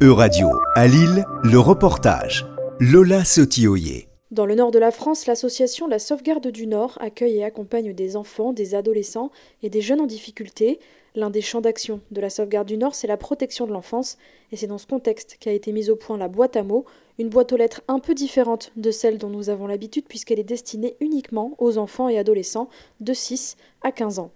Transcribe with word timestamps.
E-Radio, 0.00 0.46
à 0.76 0.86
Lille, 0.86 1.24
le 1.42 1.58
reportage. 1.58 2.46
Lola 2.78 3.24
Sotioyer. 3.24 4.06
Dans 4.30 4.46
le 4.46 4.54
nord 4.54 4.70
de 4.70 4.78
la 4.78 4.92
France, 4.92 5.26
l'association 5.26 5.88
La 5.88 5.98
Sauvegarde 5.98 6.46
du 6.46 6.68
Nord 6.68 6.96
accueille 7.00 7.38
et 7.38 7.44
accompagne 7.44 7.92
des 7.92 8.14
enfants, 8.14 8.52
des 8.52 8.76
adolescents 8.76 9.32
et 9.64 9.70
des 9.70 9.80
jeunes 9.80 10.00
en 10.00 10.06
difficulté. 10.06 10.78
L'un 11.16 11.30
des 11.30 11.40
champs 11.40 11.60
d'action 11.60 12.00
de 12.12 12.20
la 12.20 12.30
Sauvegarde 12.30 12.68
du 12.68 12.76
Nord, 12.76 12.94
c'est 12.94 13.08
la 13.08 13.16
protection 13.16 13.66
de 13.66 13.72
l'enfance. 13.72 14.18
Et 14.52 14.56
c'est 14.56 14.68
dans 14.68 14.78
ce 14.78 14.86
contexte 14.86 15.36
qu'a 15.40 15.50
été 15.50 15.72
mise 15.72 15.90
au 15.90 15.96
point 15.96 16.16
la 16.16 16.28
boîte 16.28 16.56
à 16.56 16.62
mots, 16.62 16.84
une 17.18 17.28
boîte 17.28 17.52
aux 17.52 17.56
lettres 17.56 17.82
un 17.88 17.98
peu 17.98 18.14
différente 18.14 18.70
de 18.76 18.92
celle 18.92 19.18
dont 19.18 19.30
nous 19.30 19.50
avons 19.50 19.66
l'habitude 19.66 20.04
puisqu'elle 20.06 20.38
est 20.38 20.44
destinée 20.44 20.96
uniquement 21.00 21.56
aux 21.58 21.76
enfants 21.76 22.08
et 22.08 22.18
adolescents 22.18 22.68
de 23.00 23.12
6 23.12 23.56
à 23.82 23.90
15 23.90 24.20
ans. 24.20 24.30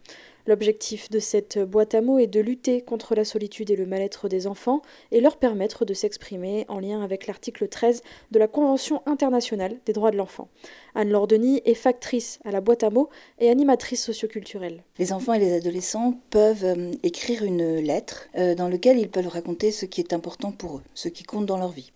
L'objectif 0.47 1.09
de 1.09 1.21
cette 1.21 1.59
boîte 1.59 1.95
à 1.95 2.01
mots 2.01 2.19
est 2.19 2.27
de 2.27 2.41
lutter 2.41 2.81
contre 2.81 3.15
la 3.15 3.25
solitude 3.25 3.71
et 3.71 3.77
le 3.77 3.87
mal-être 3.87 4.29
des 4.29 4.49
enfants 4.49 4.83
et 5.13 5.21
leur 5.21 5.37
permettre 5.37 5.85
de 5.85 5.95
s'exprimer 5.95 6.65
en 6.69 6.81
lien 6.81 7.01
avec 7.01 7.29
l'article 7.29 7.69
13 7.69 8.03
de 8.33 8.39
la 8.41 8.49
Convention 8.49 9.03
internationale 9.07 9.77
des 9.86 9.93
droits 9.93 10.11
de 10.11 10.17
l'enfant. 10.17 10.49
Anne-Laure 10.97 11.29
Denis 11.29 11.63
est 11.64 11.75
factrice 11.75 12.41
à 12.45 12.50
la 12.50 12.61
boîte 12.61 12.83
à 12.83 12.91
mots 12.91 13.09
et 13.39 13.50
animatrice 13.50 14.05
socioculturelle. 14.05 14.83
Les 14.99 15.13
enfants 15.13 15.35
et 15.35 15.39
les 15.39 15.53
adolescents 15.53 16.19
peuvent 16.31 16.64
euh, 16.64 16.91
écrire 17.05 17.45
une 17.45 17.77
lettre 17.77 18.29
euh, 18.36 18.57
dans 18.57 18.69
laquelle 18.69 18.99
ils 18.99 19.09
peuvent 19.09 19.29
raconter 19.29 19.71
ce 19.71 19.86
qui 19.86 20.00
est 20.00 20.13
important 20.13 20.50
pour 20.50 20.79
eux, 20.79 20.83
ce 20.95 21.09
qui 21.09 21.22
compte 21.22 21.47
dans 21.47 21.59
leur 21.59 21.71
vie. 21.71 21.93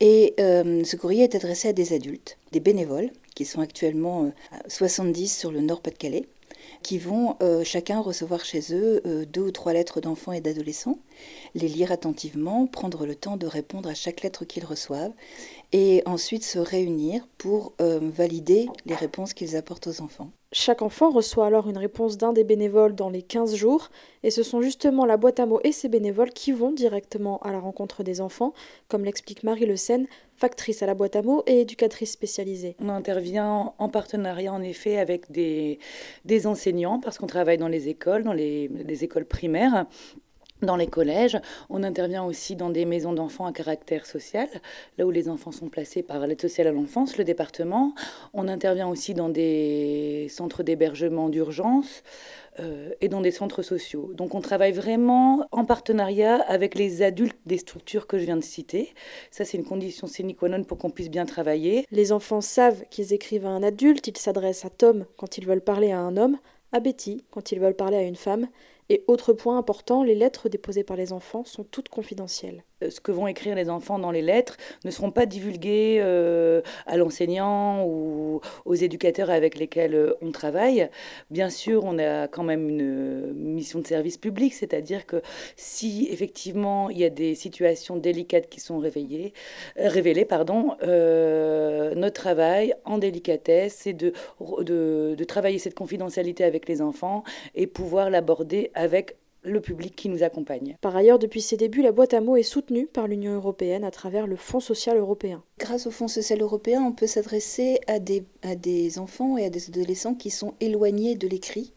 Et 0.00 0.34
euh, 0.40 0.82
ce 0.84 0.96
courrier 0.96 1.22
est 1.22 1.36
adressé 1.36 1.68
à 1.68 1.72
des 1.72 1.92
adultes, 1.92 2.36
des 2.50 2.60
bénévoles, 2.60 3.10
qui 3.34 3.44
sont 3.44 3.60
actuellement 3.60 4.32
70 4.66 5.38
sur 5.38 5.52
le 5.52 5.60
Nord-Pas-de-Calais 5.60 6.26
qui 6.82 6.98
vont 6.98 7.36
euh, 7.42 7.64
chacun 7.64 8.00
recevoir 8.00 8.44
chez 8.44 8.74
eux 8.74 9.02
euh, 9.06 9.24
deux 9.24 9.42
ou 9.42 9.50
trois 9.50 9.72
lettres 9.72 10.00
d'enfants 10.00 10.32
et 10.32 10.40
d'adolescents, 10.40 10.98
les 11.54 11.68
lire 11.68 11.92
attentivement, 11.92 12.66
prendre 12.66 13.06
le 13.06 13.14
temps 13.14 13.36
de 13.36 13.46
répondre 13.46 13.88
à 13.88 13.94
chaque 13.94 14.22
lettre 14.22 14.44
qu'ils 14.44 14.64
reçoivent, 14.64 15.12
et 15.72 16.02
ensuite 16.06 16.44
se 16.44 16.58
réunir 16.58 17.26
pour 17.38 17.72
euh, 17.80 17.98
valider 18.02 18.66
les 18.84 18.94
réponses 18.94 19.34
qu'ils 19.34 19.56
apportent 19.56 19.86
aux 19.86 20.00
enfants. 20.00 20.30
Chaque 20.52 20.80
enfant 20.80 21.10
reçoit 21.10 21.46
alors 21.46 21.68
une 21.68 21.76
réponse 21.76 22.16
d'un 22.16 22.32
des 22.32 22.44
bénévoles 22.44 22.94
dans 22.94 23.10
les 23.10 23.22
15 23.22 23.56
jours, 23.56 23.90
et 24.22 24.30
ce 24.30 24.42
sont 24.42 24.62
justement 24.62 25.04
la 25.04 25.16
boîte 25.16 25.40
à 25.40 25.44
mots 25.44 25.60
et 25.64 25.72
ses 25.72 25.88
bénévoles 25.88 26.30
qui 26.30 26.52
vont 26.52 26.72
directement 26.72 27.38
à 27.38 27.50
la 27.50 27.58
rencontre 27.58 28.04
des 28.04 28.20
enfants, 28.20 28.54
comme 28.88 29.04
l'explique 29.04 29.42
Marie 29.42 29.66
Le 29.66 29.76
Seine, 29.76 30.06
factrice 30.36 30.82
à 30.82 30.86
la 30.86 30.94
boîte 30.94 31.16
à 31.16 31.22
mots 31.22 31.42
et 31.46 31.60
éducatrice 31.62 32.12
spécialisée. 32.12 32.76
On 32.80 32.88
intervient 32.88 33.74
en 33.76 33.88
partenariat 33.88 34.52
en 34.52 34.62
effet 34.62 34.98
avec 34.98 35.30
des, 35.32 35.78
des 36.24 36.46
enseignants, 36.46 37.00
parce 37.00 37.18
qu'on 37.18 37.26
travaille 37.26 37.58
dans 37.58 37.68
les 37.68 37.88
écoles, 37.88 38.22
dans 38.22 38.32
les, 38.32 38.68
les 38.68 39.04
écoles 39.04 39.26
primaires, 39.26 39.86
dans 40.62 40.76
les 40.76 40.86
collèges. 40.86 41.38
On 41.68 41.82
intervient 41.82 42.24
aussi 42.24 42.56
dans 42.56 42.70
des 42.70 42.84
maisons 42.84 43.12
d'enfants 43.12 43.46
à 43.46 43.52
caractère 43.52 44.06
social, 44.06 44.48
là 44.98 45.06
où 45.06 45.10
les 45.10 45.28
enfants 45.28 45.52
sont 45.52 45.68
placés 45.68 46.02
par 46.02 46.26
l'aide 46.26 46.40
sociale 46.40 46.68
à 46.68 46.72
l'enfance, 46.72 47.18
le 47.18 47.24
département. 47.24 47.94
On 48.32 48.48
intervient 48.48 48.88
aussi 48.88 49.14
dans 49.14 49.28
des 49.28 50.28
centres 50.30 50.62
d'hébergement 50.62 51.28
d'urgence 51.28 52.02
euh, 52.58 52.90
et 53.00 53.08
dans 53.08 53.20
des 53.20 53.30
centres 53.30 53.62
sociaux. 53.62 54.12
Donc 54.14 54.34
on 54.34 54.40
travaille 54.40 54.72
vraiment 54.72 55.46
en 55.52 55.64
partenariat 55.64 56.36
avec 56.48 56.74
les 56.74 57.02
adultes 57.02 57.38
des 57.44 57.58
structures 57.58 58.06
que 58.06 58.18
je 58.18 58.24
viens 58.24 58.36
de 58.36 58.44
citer. 58.44 58.94
Ça, 59.30 59.44
c'est 59.44 59.58
une 59.58 59.64
condition 59.64 60.06
sine 60.06 60.34
qua 60.34 60.48
non 60.48 60.64
pour 60.64 60.78
qu'on 60.78 60.90
puisse 60.90 61.10
bien 61.10 61.26
travailler. 61.26 61.86
Les 61.90 62.12
enfants 62.12 62.40
savent 62.40 62.84
qu'ils 62.90 63.12
écrivent 63.12 63.46
à 63.46 63.50
un 63.50 63.62
adulte, 63.62 64.06
ils 64.06 64.16
s'adressent 64.16 64.64
à 64.64 64.70
Tom 64.70 65.04
quand 65.16 65.36
ils 65.36 65.46
veulent 65.46 65.60
parler 65.60 65.92
à 65.92 65.98
un 65.98 66.16
homme, 66.16 66.38
à 66.80 67.24
quand 67.30 67.52
ils 67.52 67.60
veulent 67.60 67.74
parler 67.74 67.96
à 67.96 68.02
une 68.02 68.16
femme, 68.16 68.48
et 68.88 69.02
autre 69.08 69.32
point 69.32 69.58
important, 69.58 70.04
les 70.04 70.14
lettres 70.14 70.48
déposées 70.48 70.84
par 70.84 70.96
les 70.96 71.12
enfants 71.12 71.44
sont 71.44 71.64
toutes 71.64 71.88
confidentielles. 71.88 72.62
Euh, 72.84 72.90
ce 72.90 73.00
que 73.00 73.10
vont 73.10 73.26
écrire 73.26 73.56
les 73.56 73.68
enfants 73.68 73.98
dans 73.98 74.12
les 74.12 74.22
lettres 74.22 74.56
ne 74.84 74.90
seront 74.90 75.10
pas 75.10 75.26
divulgués 75.26 75.98
euh, 76.00 76.62
à 76.86 76.96
l'enseignant 76.96 77.84
ou 77.84 78.40
éducateurs 78.84 79.30
avec 79.30 79.58
lesquels 79.58 79.94
euh, 79.94 80.14
on 80.22 80.32
travaille. 80.32 80.88
Bien 81.30 81.50
sûr, 81.50 81.84
on 81.84 81.98
a 81.98 82.28
quand 82.28 82.42
même 82.42 82.68
une 82.68 83.32
mission 83.34 83.80
de 83.80 83.86
service 83.86 84.18
public, 84.18 84.54
c'est-à-dire 84.54 85.06
que 85.06 85.22
si 85.56 86.08
effectivement 86.10 86.90
il 86.90 86.98
y 86.98 87.04
a 87.04 87.10
des 87.10 87.34
situations 87.34 87.96
délicates 87.96 88.48
qui 88.48 88.60
sont 88.60 88.78
réveillées, 88.78 89.32
révélées, 89.76 90.24
pardon, 90.24 90.76
notre 90.82 92.14
travail 92.14 92.74
en 92.84 92.98
délicatesse, 92.98 93.76
c'est 93.80 93.92
de, 93.92 94.12
de, 94.60 95.14
de 95.16 95.24
travailler 95.24 95.58
cette 95.58 95.74
confidentialité 95.74 96.44
avec 96.44 96.68
les 96.68 96.80
enfants 96.82 97.24
et 97.54 97.66
pouvoir 97.66 98.10
l'aborder 98.10 98.70
avec 98.74 99.16
le 99.46 99.60
public 99.60 99.94
qui 99.96 100.08
nous 100.08 100.22
accompagne. 100.22 100.76
Par 100.80 100.96
ailleurs, 100.96 101.18
depuis 101.18 101.40
ses 101.40 101.56
débuts, 101.56 101.82
la 101.82 101.92
boîte 101.92 102.14
à 102.14 102.20
mots 102.20 102.36
est 102.36 102.42
soutenue 102.42 102.86
par 102.86 103.08
l'Union 103.08 103.34
européenne 103.34 103.84
à 103.84 103.90
travers 103.90 104.26
le 104.26 104.36
Fonds 104.36 104.60
social 104.60 104.98
européen. 104.98 105.42
Grâce 105.58 105.86
au 105.86 105.90
Fonds 105.90 106.08
social 106.08 106.42
européen, 106.42 106.82
on 106.82 106.92
peut 106.92 107.06
s'adresser 107.06 107.78
à 107.86 107.98
des, 107.98 108.24
à 108.42 108.56
des 108.56 108.98
enfants 108.98 109.38
et 109.38 109.46
à 109.46 109.50
des 109.50 109.68
adolescents 109.68 110.14
qui 110.14 110.30
sont 110.30 110.54
éloignés 110.60 111.14
de 111.14 111.28
l'écrit. 111.28 111.72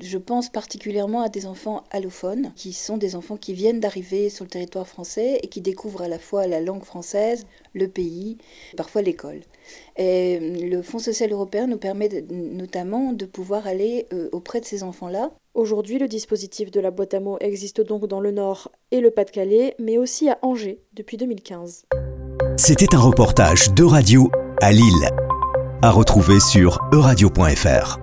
Je 0.00 0.18
pense 0.18 0.48
particulièrement 0.48 1.22
à 1.22 1.28
des 1.28 1.46
enfants 1.46 1.84
allophones, 1.90 2.52
qui 2.56 2.72
sont 2.72 2.96
des 2.96 3.16
enfants 3.16 3.36
qui 3.36 3.54
viennent 3.54 3.80
d'arriver 3.80 4.30
sur 4.30 4.44
le 4.44 4.50
territoire 4.50 4.86
français 4.86 5.40
et 5.42 5.48
qui 5.48 5.60
découvrent 5.60 6.02
à 6.02 6.08
la 6.08 6.18
fois 6.18 6.46
la 6.46 6.60
langue 6.60 6.84
française, 6.84 7.46
le 7.74 7.88
pays, 7.88 8.38
parfois 8.76 9.02
l'école. 9.02 9.40
Et 9.96 10.38
le 10.40 10.82
Fonds 10.82 10.98
social 10.98 11.30
européen 11.32 11.66
nous 11.66 11.78
permet 11.78 12.08
notamment 12.30 13.12
de 13.12 13.26
pouvoir 13.26 13.66
aller 13.66 14.06
euh, 14.12 14.28
auprès 14.32 14.60
de 14.60 14.66
ces 14.66 14.82
enfants-là 14.82 15.32
Aujourd'hui, 15.54 15.98
le 15.98 16.08
dispositif 16.08 16.70
de 16.70 16.80
la 16.80 16.90
boîte 16.90 17.12
à 17.12 17.20
mots 17.20 17.36
existe 17.40 17.82
donc 17.82 18.06
dans 18.06 18.20
le 18.20 18.30
Nord 18.30 18.70
et 18.90 19.00
le 19.00 19.10
Pas-de-Calais, 19.10 19.74
mais 19.78 19.98
aussi 19.98 20.30
à 20.30 20.38
Angers 20.40 20.80
depuis 20.94 21.18
2015. 21.18 21.84
C'était 22.56 22.94
un 22.94 23.00
reportage 23.00 23.72
de 23.74 23.84
radio 23.84 24.30
à 24.62 24.72
Lille, 24.72 25.10
à 25.82 25.90
retrouver 25.90 26.40
sur 26.40 26.80
euradio.fr. 26.92 28.01